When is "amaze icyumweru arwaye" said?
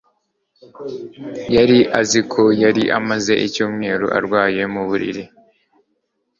2.99-4.63